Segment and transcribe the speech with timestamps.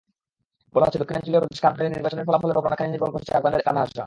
[0.73, 3.99] বলা হচ্ছে, দক্ষিণাঞ্চলীয় প্রদেশ কান্দাহারে নির্বাচনের ফলাফলের ওপর অনেকখানি নির্ভর করছে আফগানদের কাঁদা-হাসা।